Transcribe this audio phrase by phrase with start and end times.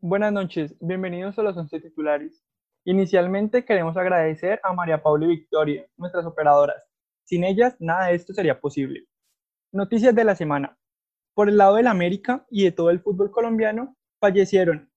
[0.00, 2.44] Buenas noches, bienvenidos a los 11 titulares.
[2.84, 6.84] Inicialmente queremos agradecer a María Paula y Victoria, nuestras operadoras.
[7.24, 9.08] Sin ellas, nada de esto sería posible.
[9.72, 10.78] Noticias de la semana.
[11.34, 14.88] Por el lado del América y de todo el fútbol colombiano, fallecieron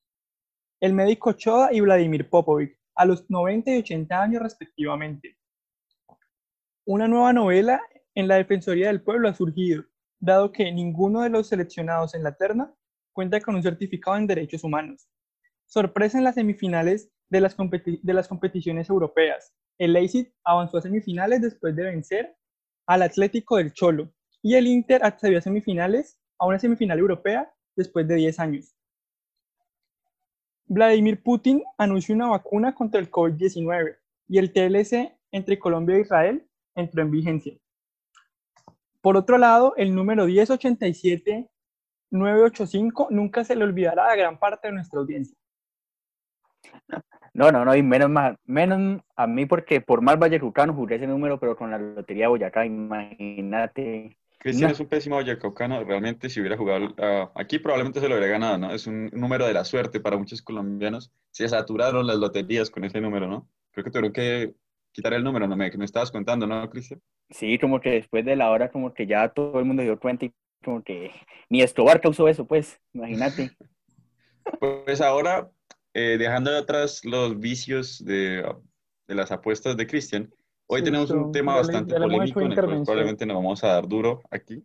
[0.80, 5.36] el médico Choda y Vladimir Popovic, a los 90 y 80 años respectivamente.
[6.86, 7.82] Una nueva novela
[8.14, 9.84] en la Defensoría del Pueblo ha surgido,
[10.20, 12.72] dado que ninguno de los seleccionados en la terna
[13.14, 15.08] cuenta con un certificado en derechos humanos.
[15.66, 19.54] Sorpresa en las semifinales de las, de las competiciones europeas.
[19.78, 22.36] El Leipzig avanzó a semifinales después de vencer
[22.86, 28.08] al Atlético del Cholo y el Inter accedió a semifinales, a una semifinal europea después
[28.08, 28.76] de 10 años.
[30.66, 36.48] Vladimir Putin anunció una vacuna contra el COVID-19 y el TLC entre Colombia e Israel
[36.76, 37.58] entró en vigencia.
[39.02, 40.26] Por otro lado, el número
[42.12, 45.36] 1087-985 nunca se le olvidará a gran parte de nuestra audiencia.
[47.34, 48.12] No, no, no, y menos,
[48.46, 52.30] menos a mí porque por mal vallecaucano jugué ese número, pero con la Lotería de
[52.30, 54.18] Boyacá, imagínate.
[54.38, 58.32] Cristian es un pésimo vallecaucano, realmente si hubiera jugado uh, aquí probablemente se lo hubiera
[58.32, 58.72] ganado, ¿no?
[58.72, 61.12] Es un número de la suerte para muchos colombianos.
[61.30, 63.48] Se saturaron las loterías con ese número, ¿no?
[63.72, 64.56] Creo que tuvieron que
[64.92, 65.56] quitar el número, ¿no?
[65.56, 67.02] Me, que me estabas contando, ¿no, Cristian?
[67.30, 70.26] Sí, como que después de la hora, como que ya todo el mundo dio cuenta
[70.26, 71.12] y como que
[71.50, 73.52] ni Escobar causó eso, pues, imagínate.
[74.86, 75.50] pues ahora,
[75.94, 78.44] eh, dejando atrás los vicios de,
[79.08, 80.34] de las apuestas de Cristian,
[80.68, 84.22] hoy tenemos un tema bastante polémico en el cual probablemente nos vamos a dar duro
[84.32, 84.64] aquí.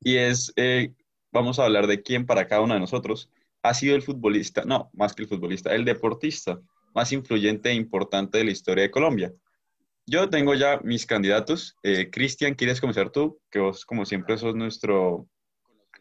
[0.00, 0.92] y es, eh,
[1.32, 3.30] vamos a hablar de quién para cada uno de nosotros
[3.62, 6.60] ha sido el futbolista, no, más que el futbolista, el deportista
[6.94, 9.32] más influyente e importante de la historia de Colombia.
[10.06, 11.76] Yo tengo ya mis candidatos.
[11.82, 13.40] Eh, Cristian, ¿quieres comenzar tú?
[13.50, 15.26] Que vos, como siempre, sos nuestro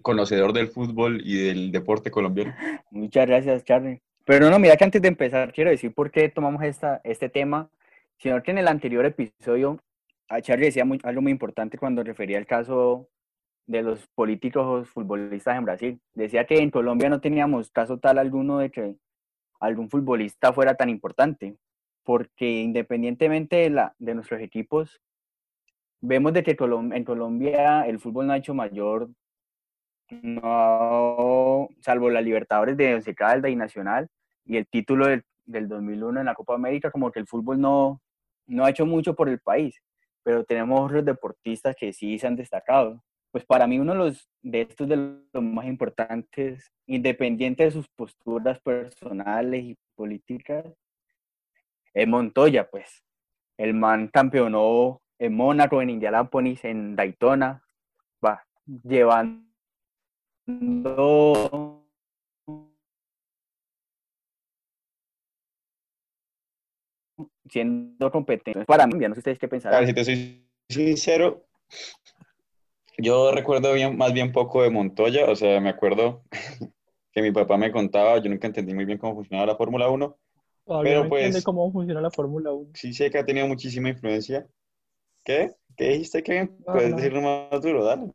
[0.01, 2.53] conocedor del fútbol y del deporte colombiano.
[2.91, 4.01] Muchas gracias, Charlie.
[4.25, 7.69] Pero no, mira que antes de empezar, quiero decir por qué tomamos esta, este tema,
[8.17, 9.79] sino que en el anterior episodio,
[10.29, 13.09] a Charlie decía algo muy importante cuando refería al caso
[13.65, 16.01] de los políticos futbolistas en Brasil.
[16.13, 18.95] Decía que en Colombia no teníamos caso tal alguno de que
[19.59, 21.55] algún futbolista fuera tan importante,
[22.03, 25.01] porque independientemente de, la, de nuestros equipos,
[26.01, 29.09] vemos de que en Colombia el fútbol no ha hecho mayor,
[30.21, 33.15] no, salvo la Libertadores de Once
[33.49, 34.09] y Nacional,
[34.45, 38.01] y el título del, del 2001 en la Copa América, como que el fútbol no,
[38.47, 39.81] no ha hecho mucho por el país,
[40.23, 43.01] pero tenemos otros deportistas que sí se han destacado.
[43.31, 47.87] Pues para mí uno de, los, de estos de los más importantes, independiente de sus
[47.89, 50.65] posturas personales y políticas,
[51.93, 53.03] es Montoya, pues.
[53.57, 57.63] El man campeonó en Mónaco, en Indianápolis, en Daytona,
[58.23, 59.43] va llevando
[67.49, 68.65] siendo competente.
[68.65, 69.85] Para mí, ya no sé ustedes qué pensarán.
[69.85, 71.45] Si te soy sincero,
[72.97, 76.23] yo recuerdo bien, más bien poco de Montoya, o sea, me acuerdo
[77.11, 80.17] que mi papá me contaba, yo nunca entendí muy bien cómo funcionaba la Fórmula 1.
[80.65, 82.71] Pero no pues, cómo funciona la Fórmula 1.
[82.73, 84.47] Sí sé que ha tenido muchísima influencia.
[85.23, 85.51] ¿Qué?
[85.75, 86.55] ¿Qué dijiste, Kevin?
[86.65, 87.83] ¿Puedes decirlo más duro?
[87.83, 88.11] Dale.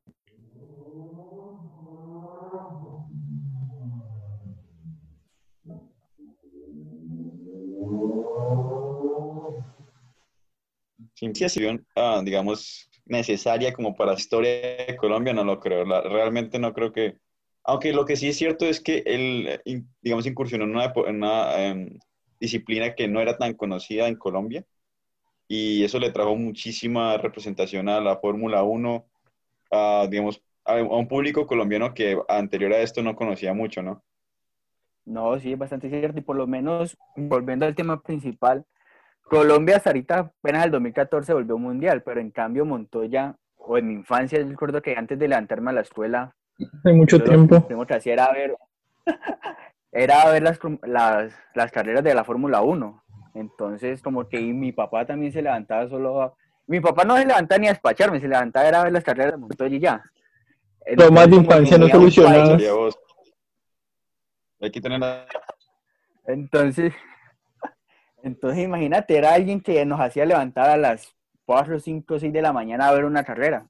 [11.15, 11.49] Ciencia
[11.97, 14.51] ah, digamos, necesaria como para la historia
[14.87, 15.85] de Colombia, no lo creo.
[15.85, 17.17] realmente no creo que...
[17.65, 19.61] Aunque lo que sí es cierto es que él,
[20.01, 21.99] digamos, incursionó en una, em,
[22.41, 24.65] disciplina que no era tan conocida en Colombia
[25.49, 29.05] y eso le trajo muchísima representación a la Fórmula 1,
[29.73, 34.03] a, digamos, a, un público colombiano que anterior a esto no conocía mucho, ¿no?
[35.07, 38.67] No, sí, es bastante cierto y por lo menos, volviendo al tema principal,
[39.23, 43.95] Colombia hasta ahorita, apenas el 2014 volvió mundial, pero en cambio Montoya, o en mi
[43.95, 47.95] infancia, yo recuerdo que antes de levantarme a la escuela, hace mucho tiempo, lo que
[47.95, 48.55] hacía era ver,
[49.93, 53.03] era ver las, las, las carreras de la Fórmula 1.
[53.35, 56.35] Entonces, como que mi papá también se levantaba solo a...
[56.67, 59.33] Mi papá no se levantaba ni a despacharme, se levantaba era a ver las carreras
[59.33, 60.03] de Montoya y ya.
[60.97, 62.63] Lo más de infancia no solucionadas.
[64.61, 65.01] Hay que tener...
[66.27, 66.93] Entonces,
[68.23, 71.15] entonces, imagínate, era alguien que nos hacía levantar a las
[71.47, 73.67] 4, 5, 6 de la mañana a ver una carrera.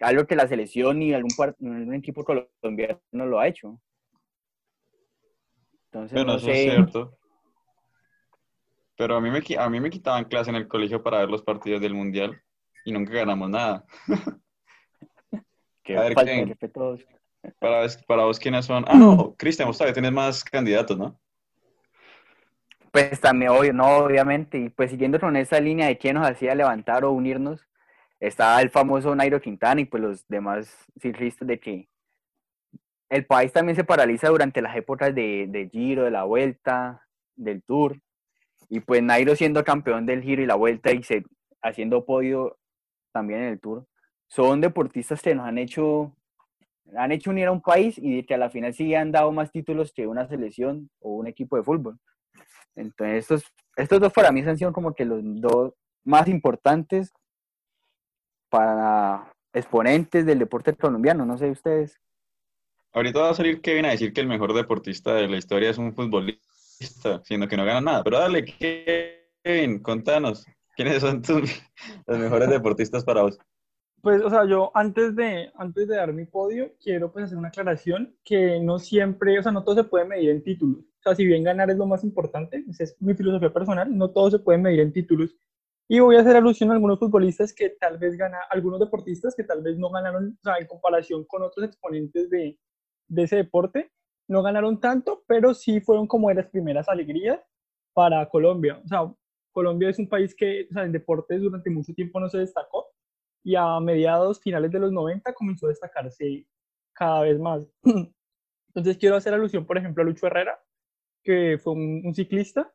[0.00, 3.80] Algo que la selección y algún, algún equipo colombiano no lo ha hecho.
[5.92, 6.50] Entonces, no sé.
[6.50, 7.18] es cierto.
[8.96, 11.42] Pero a mí, me, a mí me quitaban clase en el colegio para ver los
[11.42, 12.42] partidos del Mundial
[12.84, 13.84] y nunca ganamos nada.
[15.32, 16.58] a ver, ¿quién?
[17.60, 18.84] Para, para vos, ¿quiénes son?
[18.88, 21.18] Ah, no, Cristian, vos todavía tienes más candidatos, ¿no?
[22.90, 26.54] Pues también, obvio, no, obviamente, y pues siguiendo con esa línea de quién nos hacía
[26.54, 27.66] levantar o unirnos,
[28.18, 31.88] estaba el famoso Nairo Quintana y pues los demás ciclistas de que
[33.10, 37.06] el país también se paraliza durante las épocas de, de Giro, de la Vuelta,
[37.36, 38.00] del Tour,
[38.68, 41.24] y pues Nairo siendo campeón del Giro y la Vuelta y se,
[41.62, 42.58] haciendo podio
[43.12, 43.86] también en el Tour,
[44.28, 46.14] son deportistas que nos han hecho
[46.96, 49.50] han hecho unir a un país y que a la final sí han dado más
[49.50, 51.98] títulos que una selección o un equipo de fútbol.
[52.76, 53.44] Entonces, estos,
[53.76, 55.74] estos dos para mí han sido como que los dos
[56.04, 57.12] más importantes
[58.48, 61.98] para exponentes del deporte colombiano, no sé ustedes.
[62.98, 65.78] Ahorita va a salir Kevin a decir que el mejor deportista de la historia es
[65.78, 68.02] un futbolista, siendo que no gana nada.
[68.02, 68.44] Pero dale,
[69.44, 70.44] Kevin, contanos,
[70.76, 71.22] ¿quiénes son
[72.08, 73.38] los mejores deportistas para vos?
[74.02, 77.48] Pues, o sea, yo antes de, antes de dar mi podio, quiero pues hacer una
[77.48, 80.80] aclaración que no siempre, o sea, no todo se puede medir en títulos.
[80.80, 84.10] O sea, si bien ganar es lo más importante, esa es mi filosofía personal, no
[84.10, 85.36] todo se puede medir en títulos.
[85.86, 89.44] Y voy a hacer alusión a algunos futbolistas que tal vez ganan, algunos deportistas que
[89.44, 92.58] tal vez no ganaron, o sea, en comparación con otros exponentes de,
[93.08, 93.90] de ese deporte,
[94.28, 97.40] no ganaron tanto, pero sí fueron como de las primeras alegrías
[97.94, 98.80] para Colombia.
[98.84, 99.12] O sea,
[99.52, 102.86] Colombia es un país que o sea, en deportes durante mucho tiempo no se destacó
[103.42, 106.46] y a mediados, finales de los 90 comenzó a destacarse
[106.92, 107.66] cada vez más.
[108.68, 110.60] Entonces quiero hacer alusión, por ejemplo, a Lucho Herrera,
[111.24, 112.72] que fue un, ciclista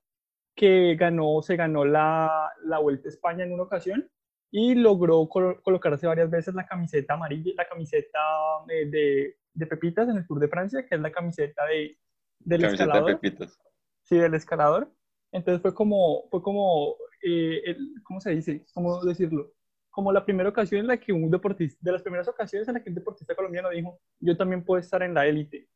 [0.56, 4.10] que ganó, se ganó la, la, Vuelta a España en una ocasión
[4.52, 8.20] y logró colocarse varias veces la camiseta amarilla, la camiseta
[8.68, 11.98] de, de, Pepitas en el Tour de Francia, que es la camiseta de,
[12.40, 13.10] del camiseta escalador.
[13.10, 13.60] De Pepitas.
[14.04, 14.92] Sí, del escalador.
[15.32, 18.66] Entonces fue como, fue como eh, el, ¿cómo se dice?
[18.74, 19.54] ¿Cómo decirlo?
[19.94, 22.84] como la primera ocasión en la que un deportista, de las primeras ocasiones en la
[22.84, 25.68] que un deportista colombiano dijo, yo también puedo estar en la élite.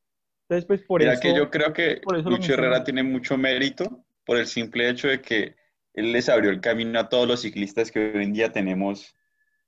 [0.42, 1.22] Entonces, pues por Mira eso...
[1.22, 5.56] que yo creo que Lucho Herrera tiene mucho mérito por el simple hecho de que
[5.94, 9.16] él les abrió el camino a todos los ciclistas que hoy en día tenemos,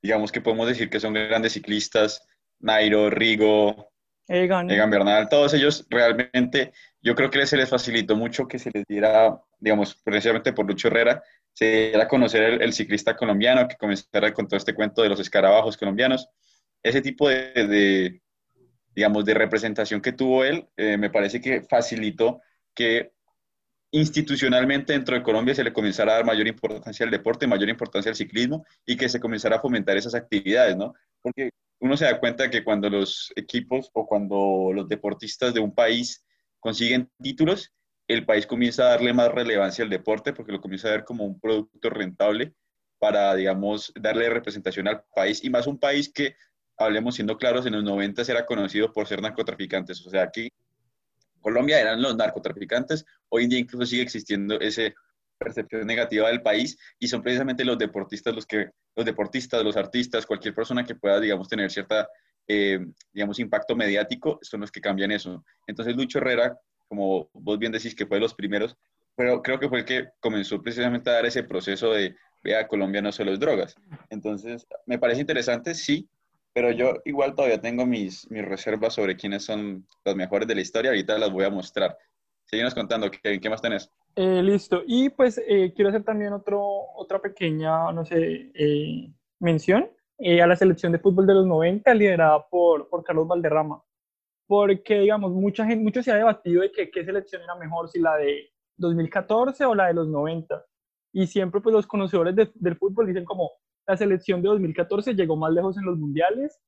[0.02, 2.28] digamos que podemos decir que son grandes ciclistas,
[2.60, 3.89] Nairo, Rigo,
[4.30, 6.72] Egan, Egan Bernal, todos ellos realmente,
[7.02, 10.88] yo creo que se les facilitó mucho que se les diera, digamos, precisamente por Lucho
[10.88, 15.10] Herrera, se diera a conocer el, ciclista colombiano, que comenzara con todo este cuento de
[15.10, 16.30] los escarabajos colombianos.
[16.84, 18.22] Ese tipo de,
[18.94, 22.42] digamos, de representación que tuvo él, eh, me parece que facilitó
[22.76, 23.12] que
[23.92, 28.10] institucionalmente dentro de Colombia se le comenzara a dar mayor importancia al deporte, mayor importancia
[28.10, 30.94] al ciclismo y que se comenzara a fomentar esas actividades, ¿no?
[31.22, 31.50] Porque
[31.80, 36.26] uno se da cuenta que cuando los equipos o cuando los deportistas de un país
[36.60, 37.74] consiguen títulos,
[38.08, 41.26] el país comienza a darle más relevancia al deporte porque lo comienza a ver como
[41.26, 42.54] un producto rentable
[43.00, 46.36] para, digamos, darle representación al país y más un país que,
[46.78, 50.06] hablemos siendo claros, en los 90 era conocido por ser narcotraficantes.
[50.06, 50.50] O sea, aquí
[51.42, 54.84] Colombia eran los narcotraficantes, hoy en día incluso sigue existiendo esa
[55.38, 60.26] percepción negativa del país y son precisamente los deportistas los que, los deportistas, los artistas,
[60.26, 62.10] cualquier persona que pueda, digamos, tener cierta,
[62.48, 62.80] eh,
[63.14, 65.44] digamos, impacto mediático, son los que cambian eso.
[65.66, 66.60] Entonces Lucho Herrera
[66.90, 68.76] como vos bien decís que fue de los primeros,
[69.16, 73.02] pero creo que fue el que comenzó precisamente a dar ese proceso de, vea, Colombia
[73.02, 73.76] no solo es drogas.
[74.10, 76.10] Entonces, me parece interesante, sí,
[76.54, 80.62] pero yo igual todavía tengo mis, mis reservas sobre quiénes son los mejores de la
[80.62, 81.98] historia, ahorita las voy a mostrar.
[82.46, 83.92] Seguimos contando, ¿qué, qué más tenés?
[84.16, 86.62] Eh, listo, y pues eh, quiero hacer también otro,
[86.96, 89.90] otra pequeña, no sé, eh, mención
[90.20, 93.82] a la selección de fútbol de los 90, liderada por, por Carlos Valderrama
[94.50, 98.00] porque, digamos, mucha gente, mucho se ha debatido de que qué selección era mejor, si
[98.00, 100.66] la de 2014 o la de los 90.
[101.14, 103.52] Y siempre, pues, los conocedores del fútbol dicen como
[103.90, 106.62] la selección de 2014 llegó más lejos en los mundiales,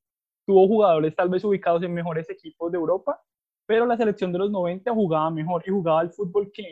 [0.43, 3.21] tuvo jugadores tal vez ubicados en mejores equipos de Europa,
[3.67, 6.65] pero la selección de los 90 jugaba mejor y jugaba el fútbol que,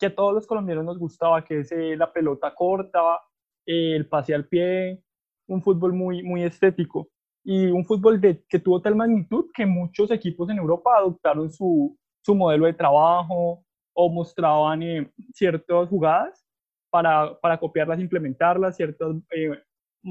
[0.00, 3.20] que a todos los colombianos nos gustaba, que es eh, la pelota corta,
[3.66, 5.02] el pase al pie,
[5.46, 7.10] un fútbol muy, muy estético.
[7.44, 11.98] Y un fútbol de, que tuvo tal magnitud que muchos equipos en Europa adoptaron su,
[12.24, 16.46] su modelo de trabajo o mostraban eh, ciertas jugadas
[16.88, 19.50] para, para, copiarlas, implementarlas, ciertas eh,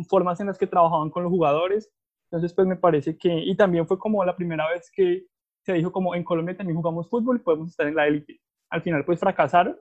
[0.07, 1.91] formas en las que trabajaban con los jugadores.
[2.25, 5.25] Entonces, pues me parece que, y también fue como la primera vez que
[5.63, 8.41] se dijo como en Colombia también jugamos fútbol y podemos estar en la élite.
[8.69, 9.77] Al final, pues fracasaron,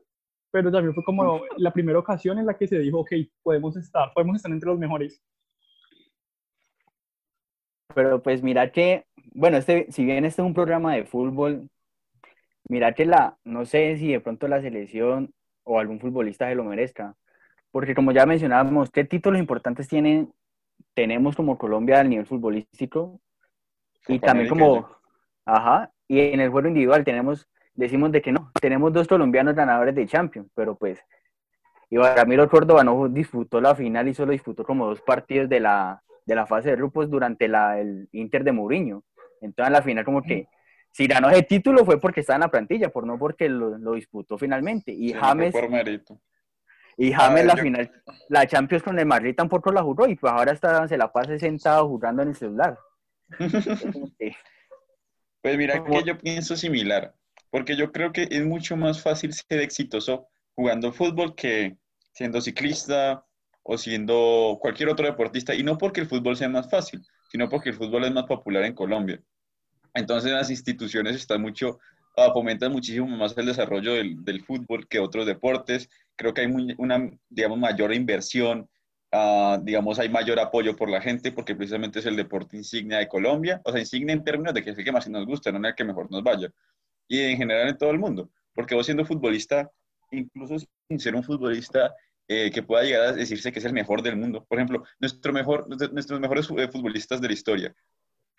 [0.51, 3.13] pero también fue como la primera ocasión en la que se dijo, ok,
[3.43, 5.23] podemos estar, podemos estar entre los mejores.
[7.95, 11.69] Pero pues mira que, bueno, este, si bien este es un programa de fútbol,
[12.69, 15.33] mira que la, no sé si de pronto la selección
[15.65, 17.17] o algún futbolista se lo merezca.
[17.71, 20.33] Porque como ya mencionábamos, ¿qué títulos importantes tienen,
[20.95, 23.21] tenemos como Colombia al nivel futbolístico?
[24.09, 24.89] Y también como,
[25.45, 29.95] Ajá, y en el juego individual tenemos, decimos de que no, tenemos dos colombianos ganadores
[29.95, 31.01] de Champions, pero pues
[31.91, 36.03] Iván Ramiro Córdoba no disputó la final y solo disputó como dos partidos de la,
[36.25, 39.03] de la fase de grupos durante la, el Inter de Mourinho.
[39.41, 40.47] Entonces, en la final, como que
[40.93, 43.95] si ganó ese título fue porque estaba en la plantilla, por no porque lo, lo
[43.95, 44.93] disputó finalmente.
[44.93, 45.53] Y James.
[45.53, 46.21] Por mérito.
[47.03, 47.91] Y James, la final,
[48.29, 51.39] la Champions con el Madrid tampoco la jugó y pues ahora está, se la pasa
[51.39, 52.79] sentado jugando en el celular.
[55.41, 57.15] pues mira que yo pienso similar,
[57.49, 61.79] porque yo creo que es mucho más fácil ser exitoso jugando fútbol que
[62.13, 63.25] siendo ciclista
[63.63, 67.01] o siendo cualquier otro deportista, y no porque el fútbol sea más fácil,
[67.33, 69.19] sino porque el fútbol es más popular en Colombia.
[69.95, 71.79] Entonces las instituciones están mucho,
[72.35, 75.89] fomentan muchísimo más el desarrollo del, del, fútbol que otros deportes.
[76.21, 78.69] Creo que hay una, digamos, mayor inversión,
[79.11, 83.09] uh, digamos, hay mayor apoyo por la gente porque precisamente es el deporte insignia de
[83.09, 85.57] Colombia, o sea, insignia en términos de que es el que más nos gusta, no
[85.57, 86.51] en el que mejor nos vaya.
[87.09, 89.71] Y en general en todo el mundo, porque vos siendo futbolista,
[90.11, 91.95] incluso sin ser un futbolista
[92.29, 94.45] eh, que pueda llegar a decirse que es el mejor del mundo.
[94.45, 97.75] Por ejemplo, nuestro mejor, nuestros mejores eh, futbolistas de la historia.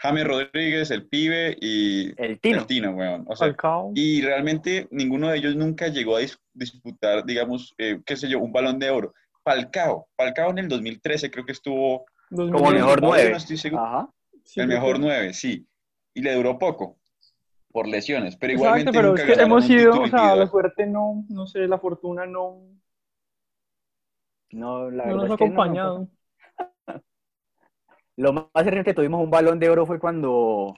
[0.01, 3.55] James Rodríguez, el pibe y el Tino, el O sea,
[3.93, 6.21] y realmente ninguno de ellos nunca llegó a
[6.53, 9.13] disputar, digamos, eh, qué sé yo, un balón de oro.
[9.43, 13.37] Falcao, Falcao en el 2013 creo que estuvo como el mejor nueve.
[14.55, 15.67] el mejor nueve, sí.
[16.15, 16.97] Y le duró poco
[17.71, 21.45] por lesiones, pero igualmente pero es que hemos sido, o sea, la suerte no, no
[21.45, 22.59] sé, la fortuna no,
[24.51, 26.07] no, la no nos ha acompañado.
[28.21, 30.77] Lo más cerca que tuvimos un balón de oro fue cuando,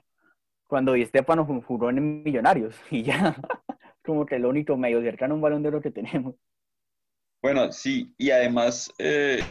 [0.66, 3.36] cuando Di Stefano jugó en Millonarios y ya,
[4.02, 6.36] como que lo único medio cercano a un balón de oro que tenemos.
[7.42, 9.44] Bueno, sí, y además eh,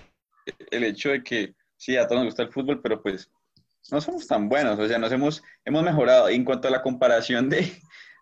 [0.70, 3.30] el hecho de que sí, a todos nos gusta el fútbol, pero pues
[3.90, 6.30] no somos tan buenos, o sea, nos hemos, hemos mejorado.
[6.30, 7.70] en cuanto a la comparación de,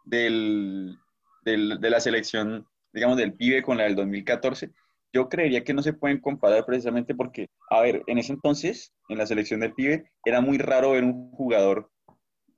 [0.05, 0.99] del,
[1.45, 4.73] de la selección, digamos, del pibe con la del 2014,
[5.13, 9.19] yo creería que no se pueden comparar precisamente porque, a ver, en ese entonces, en
[9.19, 11.91] la selección del pibe, era muy raro ver un jugador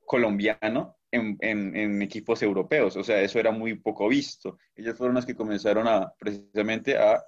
[0.05, 4.59] colombiano en, en, equipos europeos, o sea, eso era muy poco visto.
[4.75, 7.23] Ellos fueron los que comenzaron a, precisamente, a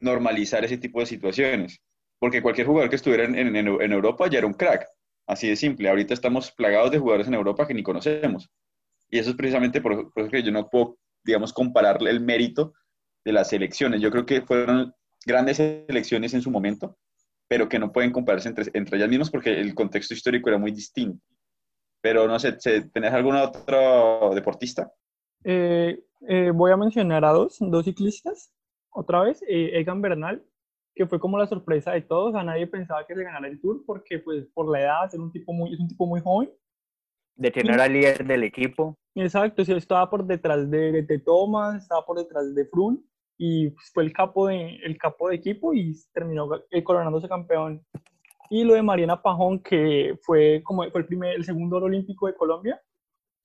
[0.00, 1.80] normalizar ese tipo de situaciones,
[2.18, 4.86] porque cualquier jugador que estuviera en, en Europa ya era un crack,
[5.26, 5.88] así de simple.
[5.88, 8.50] Ahorita estamos plagados de jugadores en Europa que ni conocemos.
[9.10, 12.74] Y eso es precisamente por, por eso que yo no puedo, digamos, comparar el mérito
[13.28, 14.00] de las elecciones.
[14.00, 14.94] Yo creo que fueron
[15.26, 16.96] grandes elecciones en su momento,
[17.46, 20.72] pero que no pueden compararse entre, entre ellas mismas porque el contexto histórico era muy
[20.72, 21.22] distinto.
[22.00, 24.90] Pero no sé, ¿tenés algún otro deportista?
[25.44, 28.50] Eh, eh, voy a mencionar a dos, dos ciclistas.
[28.90, 30.42] Otra vez, eh, Egan Bernal,
[30.94, 32.34] que fue como la sorpresa de todos.
[32.34, 35.32] A nadie pensaba que se ganara el Tour porque, pues, por la edad, es un
[35.32, 36.50] tipo muy, es un tipo muy joven.
[37.36, 38.96] De que no era líder del equipo.
[39.14, 43.00] Exacto, sí, estaba por detrás de, de Thomas, estaba por detrás de Froome
[43.38, 47.86] y fue el capo de, el capo de equipo y terminó eh, coronándose campeón.
[48.50, 52.26] Y lo de Mariana Pajón, que fue, como, fue el, primer, el segundo oro olímpico
[52.26, 52.80] de Colombia,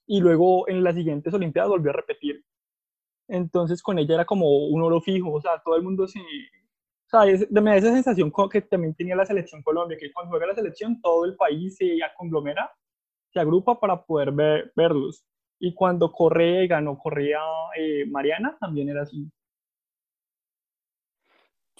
[0.08, 2.44] y luego en las siguientes Olimpiadas volvió a repetir.
[3.28, 6.20] Entonces con ella era como un oro fijo, o sea, todo el mundo se...
[6.20, 10.48] O sea, me da esa sensación que también tenía la selección Colombia, que cuando juega
[10.48, 12.72] la selección todo el país se conglomera,
[13.32, 15.24] se agrupa para poder ver, verlos.
[15.60, 17.40] Y cuando corre, ganó, corría
[17.78, 19.30] eh, Mariana, también era así.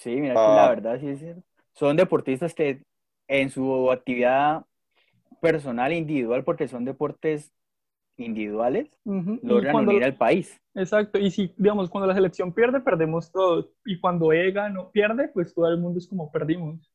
[0.04, 0.70] Sí, mira, la ah.
[0.70, 1.42] verdad sí es cierto.
[1.72, 2.84] Son deportistas que
[3.30, 4.66] en su actividad
[5.42, 7.54] personal individual, porque son deportes
[8.18, 10.60] individuales, logran unir al país.
[10.76, 15.30] Exacto, y si, digamos, cuando la selección pierde, perdemos todos, y cuando EGA no pierde,
[15.30, 16.92] pues todo el mundo es como perdimos.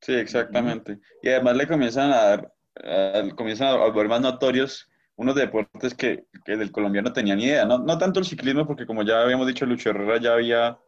[0.00, 0.98] Sí, exactamente.
[1.22, 2.52] Y además le comienzan a dar,
[3.36, 7.78] comienzan a volver más notorios unos deportes que, que del colombiano tenía ni idea, no,
[7.78, 10.78] no tanto el ciclismo, porque como ya habíamos dicho, Lucho Herrera ya había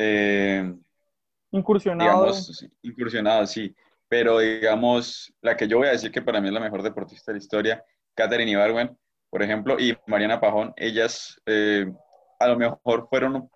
[0.00, 0.74] eh,
[1.50, 2.32] incursionado.
[2.82, 3.74] incursionado, sí.
[4.08, 7.32] Pero digamos, la que yo voy a decir que para mí es la mejor deportista
[7.32, 8.96] de la historia, Katherine Ibarwen,
[9.28, 11.86] por ejemplo, y Mariana Pajón, ellas eh,
[12.38, 13.50] a lo mejor fueron,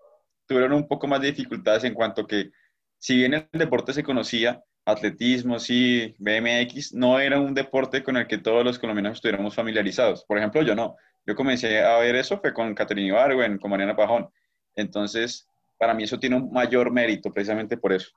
[0.46, 2.50] tuvieron un poco más de dificultades en cuanto que,
[2.98, 8.26] si bien el deporte se conocía, atletismo, sí, BMX, no era un deporte con el
[8.26, 10.24] que todos los colombianos estuviéramos familiarizados.
[10.24, 10.96] Por ejemplo, yo no.
[11.24, 14.28] Yo comencé a ver eso fue con Caterina Ibarwen, con Mariana Pajón.
[14.74, 15.48] Entonces,
[15.82, 18.12] para mí eso tiene un mayor mérito precisamente por eso.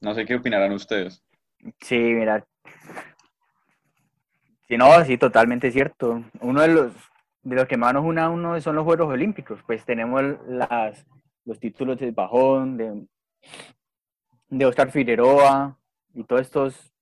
[0.00, 1.24] No sé qué opinarán ustedes.
[1.80, 2.46] Sí, mira.
[4.68, 6.22] Sí, no, sí, totalmente cierto.
[6.40, 6.92] Uno de los,
[7.42, 9.58] de los que más nos une a uno son los Juegos Olímpicos.
[9.66, 11.04] Pues tenemos las,
[11.44, 13.08] los títulos de Bajón, de,
[14.50, 15.76] de Oscar Figueroa
[16.14, 16.92] y todos estos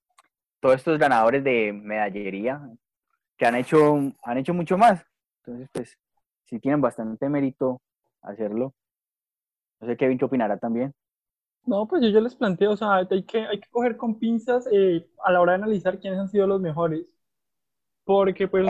[0.58, 2.62] todos estos ganadores de medallería
[3.36, 5.04] que han hecho, han hecho mucho más.
[5.44, 5.98] Entonces, pues,
[6.44, 7.82] sí tienen bastante mérito
[8.30, 8.74] hacerlo.
[9.80, 10.94] No sé, Kevin, ¿qué opinará también?
[11.64, 14.68] No, pues yo ya les planteo, o sea, hay que, hay que coger con pinzas
[14.72, 17.06] eh, a la hora de analizar quiénes han sido los mejores.
[18.04, 18.64] Porque, pues,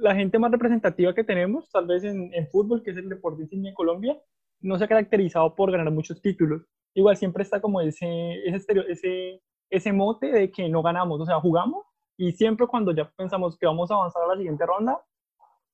[0.00, 3.42] la gente más representativa que tenemos, tal vez en, en fútbol, que es el deporte
[3.42, 4.20] insignia en Colombia,
[4.60, 6.62] no se ha caracterizado por ganar muchos títulos.
[6.94, 11.40] Igual siempre está como ese, ese, ese, ese mote de que no ganamos, o sea,
[11.40, 11.84] jugamos
[12.16, 15.00] y siempre cuando ya pensamos que vamos a avanzar a la siguiente ronda,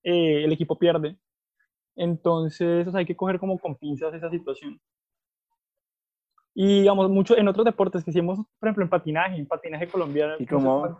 [0.02, 1.18] eh, el equipo pierde.
[2.00, 4.80] Entonces, hay que coger como con pinzas esa situación.
[6.54, 10.34] Y digamos, mucho en otros deportes que hicimos, por ejemplo, en patinaje, en patinaje colombiano,
[10.38, 10.98] ¿Y cómo?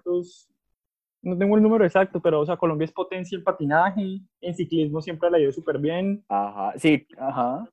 [1.22, 5.00] no tengo el número exacto, pero o sea, Colombia es potencia en patinaje, en ciclismo
[5.00, 6.22] siempre la ha ido súper bien.
[6.28, 7.66] Ajá, sí, ajá.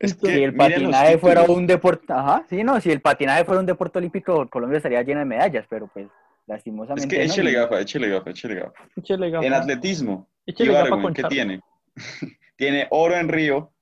[0.00, 3.60] Es que si el patinaje fuera un deporte, ajá, sí, no, si el patinaje fuera
[3.60, 6.08] un deporte olímpico, Colombia estaría llena de medallas, pero pues
[6.46, 7.14] lastimosamente.
[7.14, 8.84] Es que échele gafa, échele gafa, échele gafa.
[8.96, 9.46] Échele gafa.
[9.46, 11.60] En atletismo, ¿qué tiene?
[12.58, 13.72] tiene oro en Río,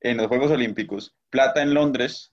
[0.00, 2.32] en los Juegos Olímpicos, plata en Londres,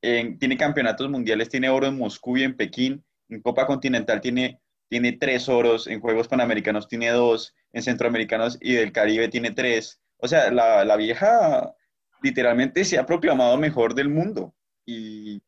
[0.00, 5.12] tiene campeonatos mundiales, tiene oro en Moscú y en Pekín, en Copa Continental tiene, tiene
[5.12, 10.00] tres oros, en Juegos Panamericanos tiene dos, en Centroamericanos y del Caribe tiene tres.
[10.18, 11.74] O sea, la, la vieja
[12.22, 14.54] literalmente se ha proclamado mejor del mundo.
[14.84, 15.42] Y,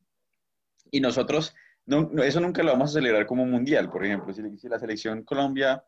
[0.90, 1.54] y nosotros,
[1.86, 4.32] no, eso nunca lo vamos a celebrar como mundial, por ejemplo.
[4.32, 5.82] Si, la selección Colombia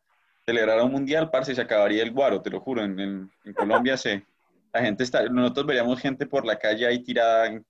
[0.45, 2.83] celebrara un mundial, parce, se acabaría el guaro, te lo juro.
[2.83, 4.25] En, en, Colombia se,
[4.73, 7.65] la gente está, nosotros veríamos gente por la calle ahí tirada en,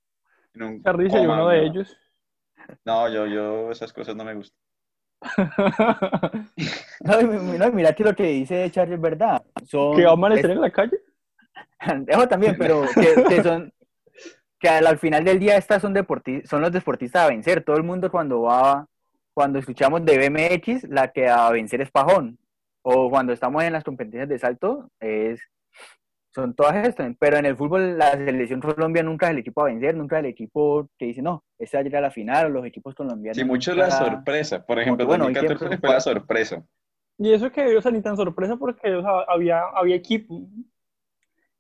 [0.55, 0.83] un...
[0.85, 1.97] uno de ellos.
[2.85, 4.59] No, yo, yo, esas cosas no me gustan.
[7.01, 9.43] no, mira que lo que dice Charlie es verdad.
[9.65, 10.99] Son, ¿Que va a amanecer en la calle?
[12.07, 12.85] Eso también, pero
[13.29, 13.73] que, son,
[14.59, 15.95] que al, final del día estas son,
[16.45, 17.63] son los deportistas a vencer.
[17.65, 18.87] Todo el mundo cuando va,
[19.33, 22.39] cuando escuchamos de BMX, la que a vencer es Pajón.
[22.93, 25.41] O cuando estamos en las competencias de salto, es,
[26.35, 27.15] son todas estas.
[27.19, 30.25] Pero en el fútbol, la selección Colombia nunca es el equipo a vencer, nunca es
[30.25, 32.95] el equipo que dice, no, este va a llegar a la final, o los equipos
[32.95, 33.37] colombianos.
[33.37, 34.65] Sí, mucho la sorpresa.
[34.67, 36.65] Por ejemplo, bueno, 2014 fue la sorpresa.
[37.19, 40.49] Y eso que, o sea, ni tan sorpresa porque había, había equipo.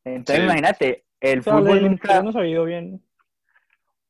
[0.04, 2.18] Entonces, imagínate, el fútbol nunca.
[2.18, 3.02] ha ido bien.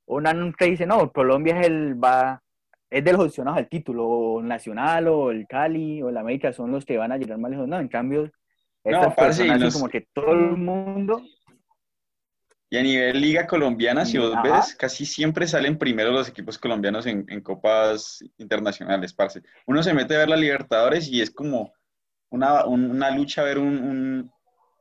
[0.06, 2.02] Una nunca dice, no, Colombia es el.
[2.02, 2.42] va
[2.90, 6.72] es de los opcionados al título, o Nacional, o el Cali, o el América, son
[6.72, 7.68] los que van a llegar más lejos.
[7.68, 8.30] No, en cambio,
[8.84, 11.22] no, personas, como que todo el mundo.
[12.72, 17.04] Y a nivel liga colombiana, si vos ves, casi siempre salen primero los equipos colombianos
[17.06, 19.42] en, en, copas internacionales, parce.
[19.66, 21.72] Uno se mete a ver la Libertadores y es como
[22.28, 24.30] una, una lucha a ver un,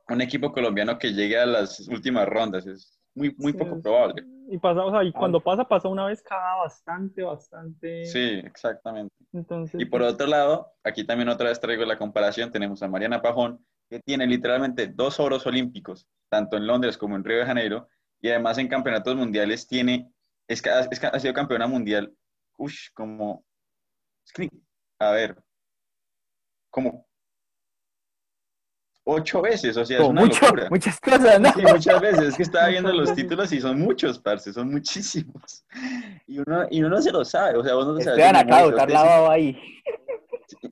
[0.08, 2.66] un equipo colombiano que llegue a las últimas rondas.
[2.66, 4.24] Es muy, muy poco probable.
[4.50, 8.04] Y, pasa, o sea, y cuando pasa, pasa una vez cada bastante, bastante.
[8.06, 9.14] Sí, exactamente.
[9.32, 12.50] Entonces, y por pues otro lado, aquí también otra vez traigo la comparación.
[12.50, 17.22] Tenemos a Mariana Pajón, que tiene literalmente dos oros olímpicos, tanto en Londres como en
[17.22, 17.86] Río de Janeiro,
[18.20, 20.12] y además en campeonatos mundiales tiene,
[20.48, 22.12] es, es, ha sido campeona mundial,
[22.58, 23.44] uff, como,
[24.98, 25.36] a ver,
[26.70, 27.06] como
[29.10, 30.68] ocho veces, o sea, es una locura.
[30.70, 31.52] Muchas cosas, ¿no?
[31.52, 35.64] Sí, muchas veces, es que estaba viendo los títulos y son muchos, parce, son muchísimos.
[36.26, 38.24] Y uno, y uno no se lo sabe, o sea, vos no te sabes.
[38.24, 39.56] acá, botar lavado ahí.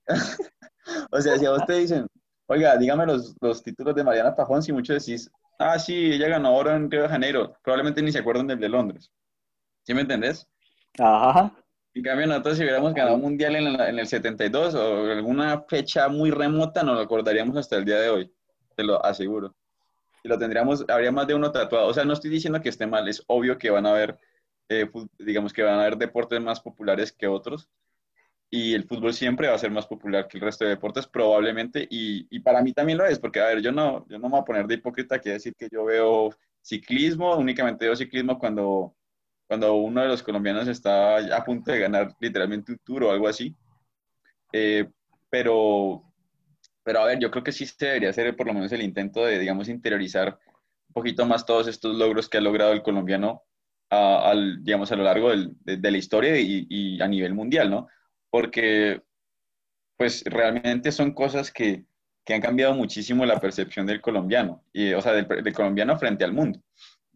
[1.11, 2.07] o sea, si a vos te dicen,
[2.47, 6.49] oiga, dígame los, los títulos de Mariana Pajón, si muchos decís, ah, sí, ella ganó
[6.49, 9.11] ahora en Río de Janeiro, probablemente ni se acuerdan del de Londres.
[9.85, 10.47] ¿Sí me entendés?
[10.99, 11.53] Ajá.
[11.99, 16.09] En cambio, nosotros si hubiéramos ganado un mundial en, en, el 72 o alguna fecha
[16.09, 18.33] muy remota, nos lo acordaríamos hasta el día de hoy,
[18.77, 19.57] te lo aseguro.
[20.23, 21.89] Y lo tendríamos, habría más de uno tatuado.
[21.89, 24.17] O sea, no estoy diciendo que esté mal, es obvio que van a haber,
[24.69, 27.69] eh, digamos que van a haber deportes más populares que otros.
[28.49, 31.85] Y el fútbol siempre va a ser más popular que el resto de deportes, probablemente.
[31.91, 34.35] Y, y para mí también lo es, porque, a ver, yo no, yo no me
[34.35, 36.31] voy a poner de hipócrita que decir que yo veo
[36.63, 38.95] ciclismo, únicamente veo ciclismo cuando
[39.49, 43.27] cuando uno de los colombianos está a punto de ganar literalmente un tour o algo
[43.27, 43.57] así.
[44.53, 44.87] Eh,
[45.31, 46.05] pero,
[46.85, 49.25] pero a ver, yo creo que sí se debería hacer por lo menos el intento
[49.25, 50.39] de, digamos, interiorizar
[50.89, 53.43] un poquito más todos estos logros que ha logrado el colombiano
[53.89, 57.71] a, al, digamos, a lo largo del, de, la historia y, y, a nivel mundial,
[57.71, 57.89] ¿no?
[58.31, 59.03] Porque,
[59.97, 61.87] pues, realmente son cosas que,
[62.25, 66.25] que han cambiado muchísimo la percepción del colombiano, y, o sea, del, del colombiano frente
[66.25, 66.61] al mundo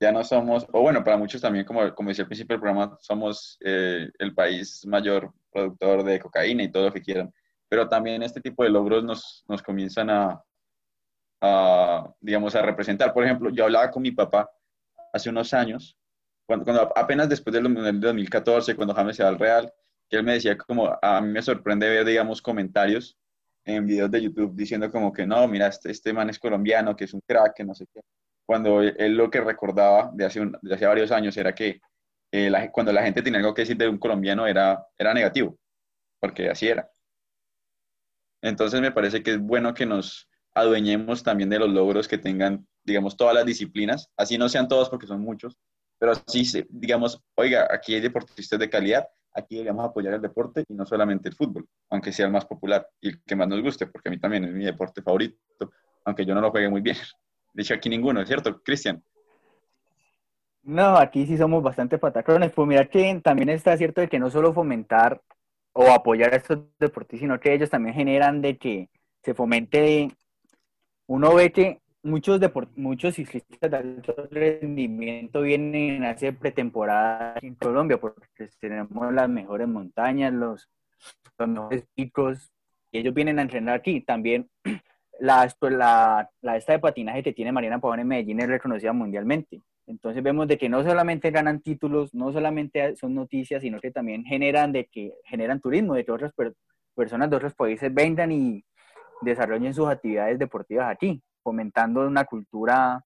[0.03, 2.99] ya no somos, o bueno, para muchos también, como, como decía al principio del programa,
[3.01, 7.33] somos eh, el país mayor productor de cocaína y todo lo que quieran,
[7.69, 10.43] pero también este tipo de logros nos, nos comienzan a,
[11.41, 13.15] a, digamos, a representar.
[13.15, 14.51] Por ejemplo, yo hablaba con mi papá
[15.12, 15.97] hace unos años,
[16.47, 19.73] cuando, cuando apenas después del, 2014, cuando James se va al Real,
[20.11, 23.17] que él me decía como, a mí me sorprende ver, digamos, comentarios
[23.65, 27.05] en videos de YouTube diciendo como que no, mira, este, este man es colombiano, que
[27.05, 28.01] es un crack, que no sé qué.
[28.46, 31.81] Cuando él, lo que recordaba de hace, de hace varios años era que
[32.33, 35.59] eh, cuando la gente tenía algo que decir de un colombiano era, era negativo,
[36.20, 36.90] porque así era.
[38.42, 42.66] Entonces me parece que es bueno que nos adueñemos también de los logros que tengan,
[42.85, 45.57] digamos, todas las disciplinas, así no sean todos porque son muchos,
[45.98, 50.74] pero así, digamos, oiga, aquí hay deportistas de calidad, aquí deberíamos apoyar el deporte y
[50.74, 53.87] no solamente el fútbol, aunque sea el más popular y el que más nos guste,
[53.87, 55.38] porque a mí también es mi deporte favorito,
[56.05, 56.96] aunque yo no lo juegue muy bien.
[57.53, 59.03] De hecho, aquí ninguno, ¿cierto, Cristian?
[60.62, 62.53] No, aquí sí somos bastante patacrones.
[62.53, 65.21] Pues mira que también está cierto de que no solo fomentar
[65.73, 68.88] o apoyar a estos deportistas, sino que ellos también generan de que
[69.23, 70.09] se fomente.
[71.07, 72.41] Uno ve que muchos
[72.77, 79.69] muchos ciclistas de alto rendimiento vienen a hacer pretemporada en Colombia porque tenemos las mejores
[79.69, 80.69] montañas, los,
[81.38, 82.53] los mejores picos,
[82.91, 84.01] y ellos vienen a entrenar aquí.
[84.01, 84.49] También
[85.22, 89.62] la, la, la esta de patinaje que tiene Mariana Pavón en Medellín es reconocida mundialmente.
[89.87, 94.24] Entonces vemos de que no solamente ganan títulos, no solamente son noticias, sino que también
[94.24, 96.32] generan de que generan turismo, de que otras
[96.96, 98.64] personas de otros países vengan y
[99.20, 103.04] desarrollen sus actividades deportivas aquí, fomentando una cultura,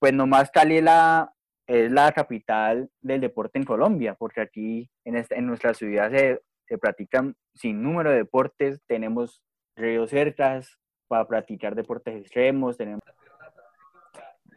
[0.00, 1.32] pues nomás Cali la,
[1.68, 6.42] es la capital del deporte en Colombia, porque aquí en, esta, en nuestra ciudad se,
[6.66, 9.44] se practican sin número de deportes, tenemos
[9.76, 10.80] ríos cercas
[11.10, 13.02] para practicar deportes extremos, tenemos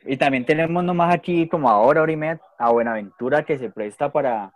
[0.06, 4.12] y también tenemos nomás aquí como ahora, hora y media, a Buenaventura que se presta
[4.12, 4.54] para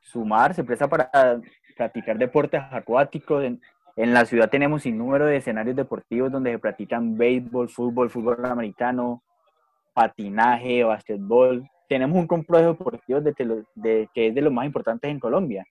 [0.00, 1.10] sumar, se presta para
[1.76, 3.42] practicar deportes acuáticos.
[3.42, 3.60] En,
[3.96, 8.44] en la ciudad tenemos sin número de escenarios deportivos donde se practican béisbol, fútbol, fútbol
[8.44, 9.22] americano,
[9.92, 11.68] patinaje, básquetbol.
[11.88, 15.64] Tenemos un complejo deportivo de, de, que es de los más importantes en Colombia.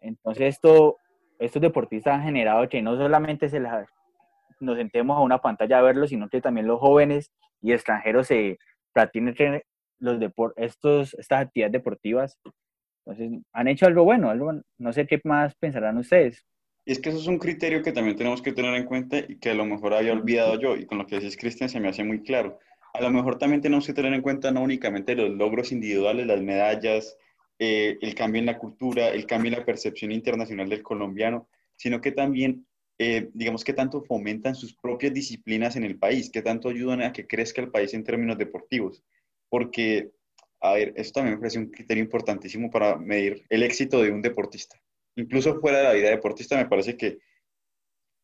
[0.00, 0.96] Entonces esto,
[1.38, 3.70] estos deportistas han generado que no solamente se les
[4.60, 8.58] nos sentemos a una pantalla a verlo, sino que también los jóvenes y extranjeros se
[8.92, 9.62] practiquen
[9.98, 10.18] los
[10.56, 12.38] estos, estas actividades deportivas.
[13.04, 16.44] Entonces, han hecho algo bueno, algo, no sé qué más pensarán ustedes.
[16.84, 19.38] Y es que eso es un criterio que también tenemos que tener en cuenta y
[19.38, 21.88] que a lo mejor había olvidado yo, y con lo que decís, Cristian, se me
[21.88, 22.58] hace muy claro.
[22.94, 26.40] A lo mejor también tenemos que tener en cuenta no únicamente los logros individuales, las
[26.40, 27.16] medallas,
[27.58, 32.00] eh, el cambio en la cultura, el cambio en la percepción internacional del colombiano, sino
[32.00, 32.66] que también
[33.02, 37.14] eh, digamos, que tanto fomentan sus propias disciplinas en el país, que tanto ayudan a
[37.14, 39.02] que crezca el país en términos deportivos.
[39.48, 40.10] Porque,
[40.60, 44.20] a ver, esto también me parece un criterio importantísimo para medir el éxito de un
[44.20, 44.78] deportista.
[45.16, 47.20] Incluso fuera de la vida deportista, me parece que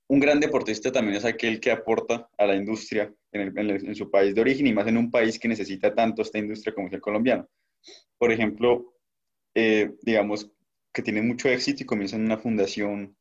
[0.08, 4.42] un gran deportista también es aquel que aporta a la industria en, su país de
[4.42, 7.48] origen y más en un país que necesita tanto esta industria como es el colombiano.
[8.18, 8.92] Por ejemplo,
[9.54, 10.50] eh, digamos
[10.92, 13.16] que tiene mucho éxito y comienzan una fundación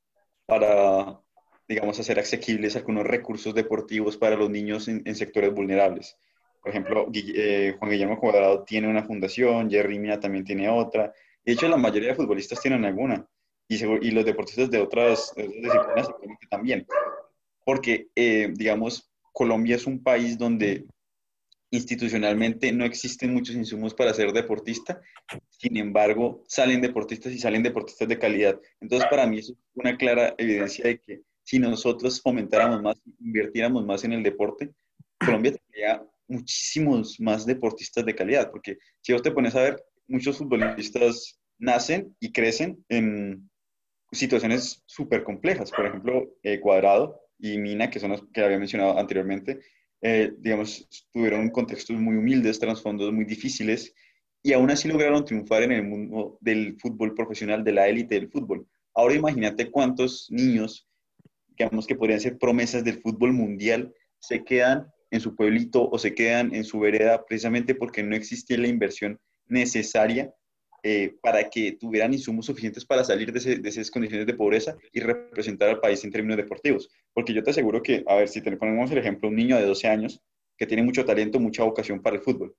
[0.46, 1.22] para
[1.68, 6.18] digamos, hacer asequibles algunos recursos deportivos para los niños en, sectores vulnerables.
[6.62, 11.14] Por ejemplo, eh, Juan Guillermo Cuadrado tiene una fundación, Jerry Mina también tiene otra.
[11.44, 13.26] De hecho, la mayoría de futbolistas tienen alguna.
[13.68, 16.10] Y, y los deportistas de otras, disciplinas
[16.50, 16.86] también.
[17.64, 20.86] Porque, eh, digamos, Colombia es un país donde
[21.72, 25.02] institucionalmente no existen muchos insumos para ser deportista,
[25.50, 28.60] sin embargo, salen deportistas y salen deportistas de calidad.
[28.80, 33.86] Entonces, para mí eso es una clara evidencia de que si nosotros fomentáramos más, invirtiéramos
[33.86, 34.74] más en el deporte,
[35.24, 40.38] Colombia tendría muchísimos más deportistas de calidad, porque si vos te pones a ver, muchos
[40.38, 43.50] futbolistas nacen y crecen en
[44.12, 45.72] situaciones súper complejas.
[45.72, 49.60] Por ejemplo, eh, Cuadrado y Mina, que son los que había mencionado anteriormente,
[50.02, 53.94] eh, digamos, tuvieron contextos muy humildes, trasfondos muy difíciles,
[54.42, 58.30] y aún así lograron triunfar en el mundo del fútbol profesional, de la élite del
[58.30, 58.68] fútbol.
[58.96, 60.88] Ahora imagínate cuántos niños
[61.58, 66.14] digamos que podrían ser promesas del fútbol mundial, se quedan en su pueblito o se
[66.14, 70.34] quedan en su vereda precisamente porque no existía la inversión necesaria
[70.84, 75.00] eh, para que tuvieran insumos suficientes para salir de, de, esas condiciones de pobreza y
[75.00, 76.90] representar al país en términos deportivos.
[77.14, 79.66] Porque yo te aseguro que, a ver, si te ponemos el ejemplo, un niño de
[79.66, 80.22] 12 años
[80.58, 82.56] que tiene mucho talento, mucha vocación para el fútbol,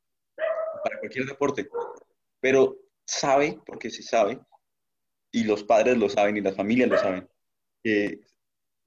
[0.82, 1.68] para cualquier deporte,
[2.40, 4.40] pero sabe, porque se sabe,
[5.30, 7.28] y los padres lo saben y las familias lo saben,
[7.82, 8.20] que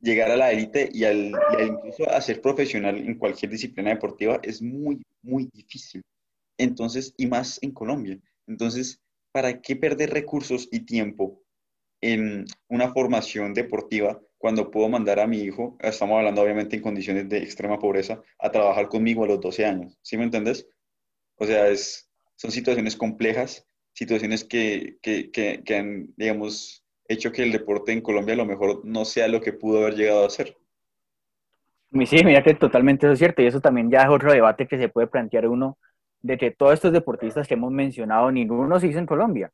[0.02, 4.62] llegar a la élite y, al, incluso a ser profesional en cualquier disciplina deportiva es
[4.62, 6.02] muy, muy difícil.
[6.58, 8.20] Entonces, y más en Colombia.
[8.48, 11.42] Entonces, ¿para qué perder recursos y tiempo
[12.02, 17.28] en una formación deportiva cuando puedo mandar a mi hijo, estamos hablando obviamente en condiciones
[17.28, 19.98] de extrema pobreza, a trabajar conmigo a los 12 años?
[20.02, 20.66] ¿Sí me entiendes?
[21.36, 27.44] O sea, es, son situaciones complejas, situaciones que, que, que, que han, digamos, hecho que
[27.44, 30.30] el deporte en Colombia a lo mejor no sea lo que pudo haber llegado a
[30.30, 30.56] ser.
[32.06, 34.78] Sí, mira que totalmente eso es cierto y eso también ya es otro debate que
[34.78, 35.78] se puede plantear uno
[36.22, 39.52] de que todos estos deportistas que hemos mencionado, ninguno se hizo en Colombia.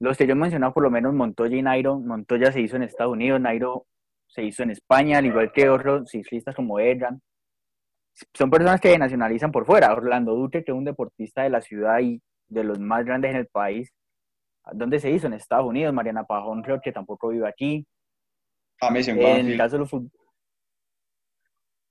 [0.00, 2.82] Los que yo he mencionado, por lo menos Montoya y Nairo, Montoya se hizo en
[2.82, 3.86] Estados Unidos, Nairo
[4.26, 7.20] se hizo en España, al igual que otros ciclistas como Edran.
[8.34, 9.92] Son personas que nacionalizan por fuera.
[9.92, 13.36] Orlando Duque, que es un deportista de la ciudad y de los más grandes en
[13.36, 13.92] el país,
[14.72, 15.26] ¿dónde se hizo?
[15.26, 15.94] En Estados Unidos.
[15.94, 17.86] Mariana Pajón, creo que tampoco vive aquí.
[18.80, 19.90] James en, en el caso de los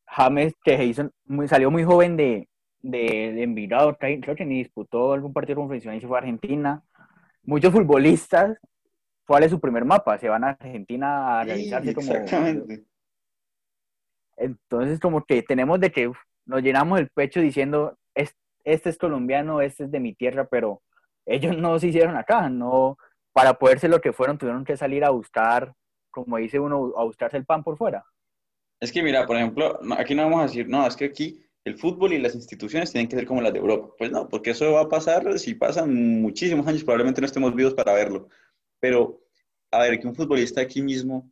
[0.06, 4.60] James, que se hizo, muy, salió muy joven de, de, de Envigado, creo que ni
[4.60, 6.82] disputó algún partido convencional y se fue a Argentina.
[7.44, 8.58] Muchos futbolistas,
[9.26, 10.18] ¿cuál es su primer mapa?
[10.18, 12.14] Se van a Argentina a realizarse como...
[12.14, 12.86] Exactamente.
[14.38, 16.12] Entonces, como que tenemos de que
[16.46, 17.98] nos llenamos el pecho diciendo,
[18.64, 20.82] este es colombiano, este es de mi tierra, pero
[21.28, 22.98] ellos no se hicieron acá, no,
[23.34, 25.76] para poder ser lo que fueron, tuvieron que salir a buscar,
[26.10, 28.04] como dice uno, a buscarse el pan por fuera.
[28.80, 31.78] Es que mira, por ejemplo, aquí no vamos a decir, no, es que aquí el
[31.78, 33.94] fútbol y las instituciones tienen que ser como las de Europa.
[33.98, 37.74] Pues no, porque eso va a pasar si pasan muchísimos años, probablemente no estemos vivos
[37.74, 38.30] para verlo.
[38.80, 39.22] Pero,
[39.72, 41.30] a ver, que un futbolista aquí mismo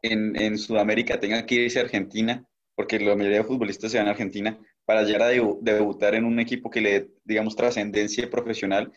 [0.00, 4.06] en, en Sudamérica tenga que irse a Argentina, porque la mayoría de futbolistas se van
[4.06, 8.92] a Argentina, para llegar a debutar en un equipo que le, digamos, trascendencia profesional,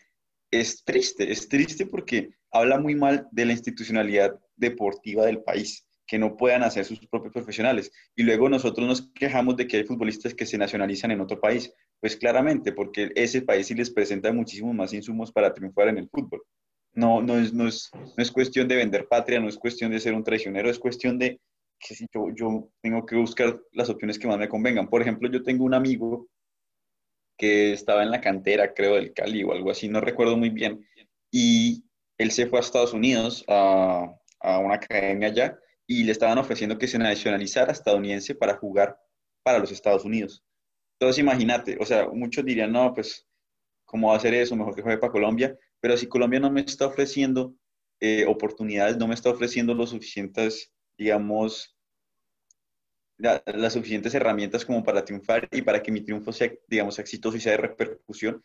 [0.51, 1.31] es triste.
[1.31, 6.63] Es triste porque habla muy mal de la institucionalidad deportiva del país que no puedan
[6.63, 7.91] hacer sus propios profesionales.
[8.15, 11.71] Y luego nosotros nos quejamos de que hay futbolistas que se nacionalizan en otro país.
[11.99, 16.09] Pues claramente, porque ese país sí les presenta muchísimos más insumos para triunfar en el
[16.09, 16.43] fútbol.
[16.93, 19.99] No, no, es, no, es, no es cuestión de vender patria, no es cuestión de
[19.99, 21.39] ser un traicionero, es cuestión de
[21.79, 24.87] que si yo, yo tengo que buscar las opciones que más me convengan.
[24.87, 26.27] Por ejemplo, yo tengo un amigo
[27.37, 30.87] que estaba en la cantera, creo, del Cali o algo así, no recuerdo muy bien,
[31.31, 31.83] y
[32.17, 34.09] él se fue a Estados Unidos a,
[34.39, 38.97] a una academia allá y le estaban ofreciendo que se nacionalizara estadounidense para jugar
[39.43, 40.43] para los Estados Unidos.
[40.99, 43.27] Entonces imagínate, o sea, muchos dirían, no, pues,
[43.85, 44.55] ¿cómo va a hacer eso?
[44.55, 45.57] Mejor que juegue para Colombia.
[45.79, 47.53] Pero si Colombia no me está ofreciendo
[47.99, 51.75] eh, oportunidades, no me está ofreciendo los suficientes, digamos,
[53.17, 57.39] las suficientes herramientas como para triunfar y para que mi triunfo sea, digamos, exitoso y
[57.39, 58.43] sea de repercusión,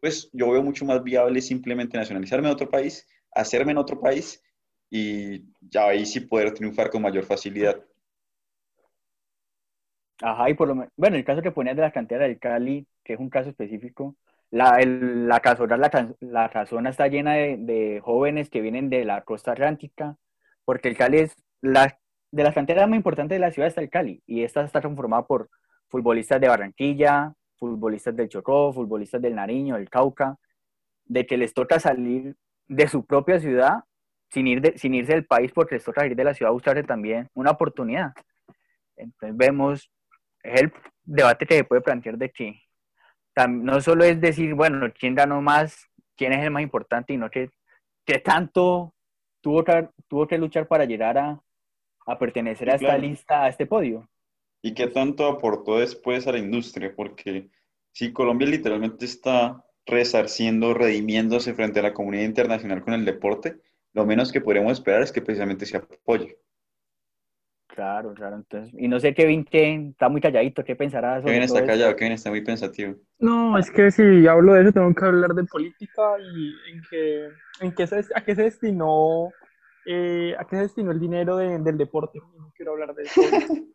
[0.00, 4.42] pues yo veo mucho más viable simplemente nacionalizarme en otro país, hacerme en otro país
[4.90, 7.82] y ya ahí sí poder triunfar con mayor facilidad.
[10.22, 12.86] Ajá, y por lo menos, bueno, el caso que ponías de la cantera del Cali,
[13.02, 14.16] que es un caso específico,
[14.50, 19.04] la, el, la casona, la, la casona está llena de, de, jóvenes que vienen de
[19.04, 20.16] la costa atlántica,
[20.64, 21.98] porque el Cali es, la,
[22.30, 25.26] de las canteras más importantes de la ciudad está el Cali, y esta está conformada
[25.26, 25.48] por
[25.88, 30.36] futbolistas de Barranquilla, futbolistas del Chocó, futbolistas del Nariño, del Cauca,
[31.04, 32.36] de que les toca salir
[32.68, 33.84] de su propia ciudad
[34.30, 36.84] sin, ir sin irse del país porque les toca ir de la ciudad a buscarse
[36.84, 38.12] también una oportunidad.
[38.96, 39.90] Entonces vemos,
[40.42, 42.60] es el debate que se puede plantear de que
[43.48, 47.30] no solo es decir, bueno, quién ganó más, quién es el más importante, y no
[47.30, 47.50] que,
[48.04, 48.94] que tanto
[49.40, 51.40] tuvo que, tuvo que luchar para llegar a,
[52.12, 54.08] a pertenecer a esta lista, a este podio.
[54.62, 57.48] Y qué tanto aportó después a la industria, porque
[57.92, 63.56] si Colombia literalmente está resarciendo, redimiéndose frente a la comunidad internacional con el deporte,
[63.92, 66.38] lo menos que podremos esperar es que precisamente se apoye.
[67.74, 68.36] Claro, claro.
[68.36, 71.24] Entonces, y no sé, Kevin, que está muy calladito, ¿qué pensarás?
[71.24, 72.96] Kevin está callado, Kevin está muy pensativo.
[73.18, 77.28] No, es que si hablo de eso tengo que hablar de política y en que,
[77.60, 79.30] en que se, a qué se destinó,
[79.86, 82.20] eh, a qué se destinó el dinero del deporte.
[82.38, 83.20] No quiero hablar de eso.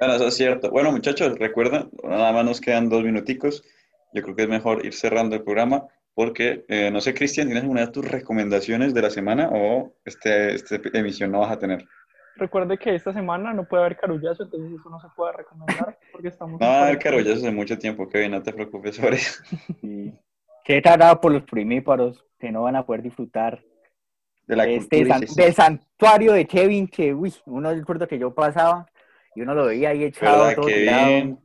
[0.00, 0.70] bueno, eso es cierto.
[0.70, 3.64] Bueno, muchachos, recuerden, nada más nos quedan dos minuticos.
[4.12, 7.62] Yo creo que es mejor ir cerrando el programa porque, eh, no sé, Cristian, ¿tienes
[7.62, 11.86] alguna de tus recomendaciones de la semana o este, esta emisión no vas a tener?
[12.36, 16.28] Recuerde que esta semana no puede haber carullazo, entonces eso no se puede recomendar porque
[16.28, 16.58] estamos...
[16.58, 19.42] No va a haber carullazo hace mucho tiempo, Kevin, no te preocupes sobre eso.
[20.64, 23.62] Qué tarada por los primíparos que no van a poder disfrutar
[24.46, 28.86] de la este del santuario de Kevin, que, uy, uno recuerdo que yo pasaba
[29.34, 31.38] y uno lo veía ahí echado todo Kevin,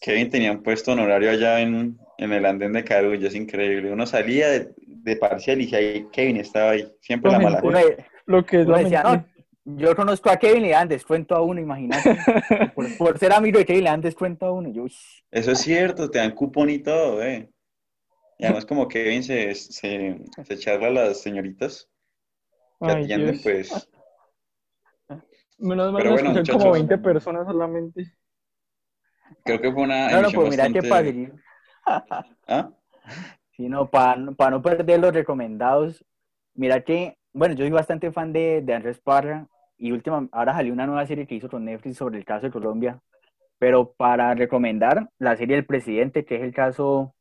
[0.00, 3.90] Kevin tenía un puesto honorario allá en, en el andén de Carulla, es increíble.
[3.90, 7.62] Uno salía de, de parcial y ahí Kevin estaba ahí, siempre la mala.
[8.26, 9.24] lo que decía,
[9.64, 12.18] yo conozco a Kevin y le dan descuento a uno, imagínate.
[12.98, 14.70] por, ser amigo de Kevin le dan descuento a uno.
[14.70, 14.84] Yo,
[15.30, 17.48] Eso es cierto, te dan cupón y todo, eh.
[18.38, 21.88] Y además como Kevin se, se, se charla a las señoritas
[22.80, 23.90] que atienden, pues...
[25.58, 28.12] Menos mal, Pero bueno, como 20 personas solamente.
[29.44, 30.10] Creo que fue una.
[30.10, 31.32] No, no, pues mira qué padre.
[31.86, 32.70] ¿Ah?
[33.56, 36.04] Sí, no, para no perder los recomendados,
[36.54, 40.72] mira que bueno, yo soy bastante fan de, de Andrés Parra y última, ahora salió
[40.72, 43.00] una nueva serie que hizo con Netflix sobre el caso de Colombia.
[43.58, 47.14] Pero para recomendar la serie del presidente, que es el caso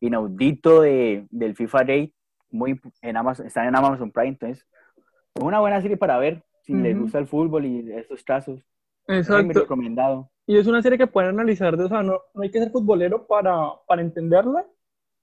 [0.00, 2.14] inaudito de, del FIFA Day,
[2.56, 4.66] muy en Amazon, está en Amazon Prime, entonces
[5.34, 8.60] es una buena serie para ver si les gusta el fútbol y estos casos.
[9.06, 9.52] Exacto.
[9.52, 10.30] Es recomendado.
[10.46, 13.26] Y es una serie que pueden analizar, o sea, no, no hay que ser futbolero
[13.26, 14.66] para, para entenderla,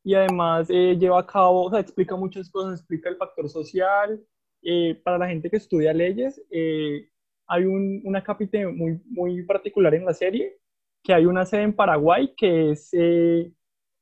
[0.04, 4.22] y además eh, lleva a cabo, o sea, explica muchas cosas, explica el factor social.
[4.62, 7.10] Eh, para la gente que estudia leyes, eh,
[7.48, 10.58] hay un, una capítulo muy, muy particular en la serie,
[11.04, 12.92] que hay una sede en Paraguay, que es,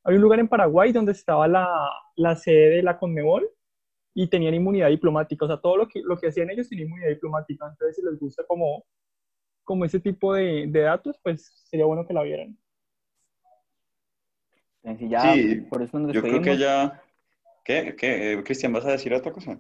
[0.04, 1.68] hay un lugar en Paraguay donde estaba la,
[2.16, 3.50] la sede de la Conmebol
[4.14, 7.10] y tenían inmunidad diplomática, o sea, todo lo que, lo que hacían ellos tenía inmunidad
[7.10, 8.84] diplomática, entonces si les gusta como,
[9.64, 12.58] como ese tipo de, de datos, pues sería bueno que la vieran
[14.84, 17.02] sí, por eso yo creo que ya...
[17.64, 17.96] ¿Qué?
[17.96, 18.34] ¿Qué?
[18.34, 19.58] Eh, Cristian, ¿vas a decir otra cosa?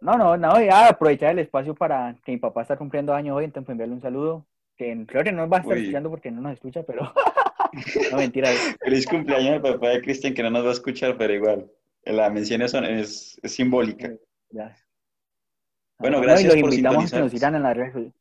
[0.00, 3.44] No, no, no, ya aprovechar el espacio para que mi papá está cumpliendo años hoy,
[3.46, 6.52] entonces enviarle un saludo, que en que no va a estar escuchando porque no nos
[6.52, 7.12] escucha, pero...
[8.10, 8.50] no, mentira.
[8.80, 11.70] Feliz cumpleaños al papá de Cristian, que no nos va a escuchar, pero igual,
[12.04, 12.74] la mención es,
[13.42, 14.12] es, simbólica.
[15.98, 18.12] Bueno, gracias por invitamos que nos sigan en las redes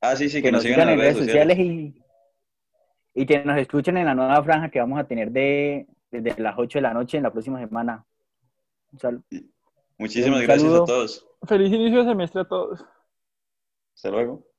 [0.00, 1.94] Ah, sí, sí, que, nos, sigan, en las redes sociales y
[3.14, 6.54] y que nos escuchen en la nueva franja que vamos a tener de, desde las
[6.56, 8.04] 8 de la noche en la próxima semana.
[9.98, 11.26] Muchísimas gracias a todos.
[11.46, 12.84] Feliz inicio de semestre a todos.
[13.94, 14.51] Hasta luego.